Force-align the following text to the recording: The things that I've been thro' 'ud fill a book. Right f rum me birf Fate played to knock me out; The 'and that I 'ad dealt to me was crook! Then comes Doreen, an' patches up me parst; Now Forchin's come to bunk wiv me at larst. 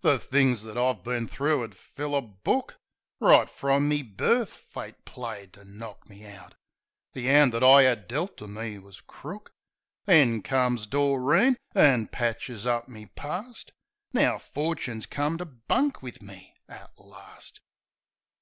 The 0.00 0.18
things 0.18 0.62
that 0.62 0.78
I've 0.78 1.04
been 1.04 1.28
thro' 1.28 1.62
'ud 1.62 1.74
fill 1.74 2.14
a 2.16 2.22
book. 2.22 2.78
Right 3.20 3.42
f 3.46 3.62
rum 3.62 3.86
me 3.90 4.02
birf 4.02 4.48
Fate 4.48 5.04
played 5.04 5.52
to 5.52 5.66
knock 5.66 6.08
me 6.08 6.24
out; 6.24 6.54
The 7.12 7.28
'and 7.28 7.52
that 7.52 7.62
I 7.62 7.84
'ad 7.84 8.08
dealt 8.08 8.38
to 8.38 8.48
me 8.48 8.78
was 8.78 9.02
crook! 9.02 9.52
Then 10.06 10.40
comes 10.40 10.86
Doreen, 10.86 11.58
an' 11.74 12.06
patches 12.06 12.64
up 12.64 12.88
me 12.88 13.04
parst; 13.04 13.72
Now 14.14 14.38
Forchin's 14.38 15.04
come 15.04 15.36
to 15.36 15.44
bunk 15.44 16.02
wiv 16.02 16.22
me 16.22 16.54
at 16.68 16.92
larst. 16.96 17.60